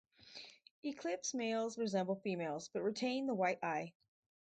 Eclipse 0.83 1.35
males 1.35 1.77
resemble 1.77 2.15
females, 2.15 2.71
but 2.73 2.81
retain 2.81 3.27
the 3.27 3.35
white 3.35 3.63
eye. 3.63 3.93